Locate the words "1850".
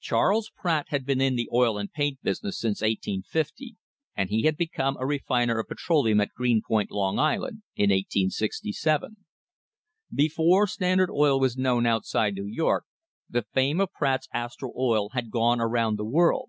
2.80-3.76